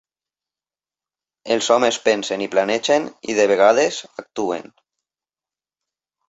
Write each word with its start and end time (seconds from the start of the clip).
Els 1.55 1.67
homes 1.75 1.99
pensen 2.07 2.45
i 2.45 2.47
planegen, 2.55 3.05
i 3.33 3.37
de 3.41 3.45
vegades 3.53 4.01
actuen. 4.25 4.67